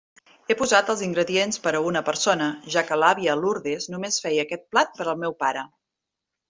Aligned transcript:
He 0.51 0.53
posat 0.61 0.87
els 0.93 1.03
ingredients 1.07 1.61
per 1.67 1.73
a 1.79 1.83
una 1.89 2.03
persona, 2.09 2.49
ja 2.77 2.85
que 2.89 2.99
l'àvia 3.03 3.39
Lourdes 3.43 3.89
només 3.97 4.21
feia 4.27 4.47
aquest 4.49 4.69
plat 4.75 4.99
per 5.01 5.11
al 5.15 5.25
meu 5.27 5.41
pare. 5.45 5.71